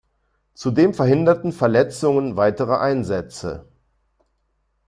Zudem 0.55 0.95
verhinderten 0.95 1.51
Verletzungen 1.53 2.35
weitere 2.35 2.75
Einsätze. 2.75 3.67